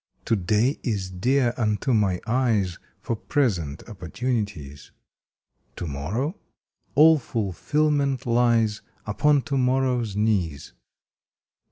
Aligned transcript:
TO 0.25 0.35
DAY 0.35 0.79
is 0.81 1.11
dear 1.11 1.53
unto 1.57 1.93
my 1.93 2.19
eyes 2.25 2.79
For 3.01 3.15
present 3.15 3.87
Opportunities. 3.87 4.89
TO 5.75 5.85
MORROW? 5.85 6.33
All 6.95 7.19
fulfilment 7.19 8.25
lies 8.25 8.81
Upon 9.05 9.43
TO 9.43 9.59
MORROW 9.59 10.01
S 10.01 10.15
knees. 10.15 10.73